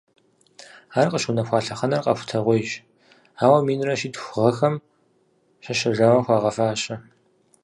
Ар 0.99 1.07
къыщыунэхуа 1.11 1.59
лъэхъэнэр 1.65 2.03
къэхутэгъуейщ, 2.03 2.71
ауэ 3.43 3.59
минрэ 3.65 3.93
щитху 3.99 4.31
гъэхэм 4.43 4.75
щэщэжауэ 5.63 6.21
хуагъэфащэ. 6.25 6.95